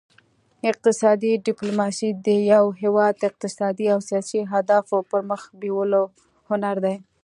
[0.71, 6.03] اقتصادي ډیپلوماسي د یو هیواد اقتصادي او سیاسي اهدافو پرمخ بیولو
[6.49, 6.95] هنر دی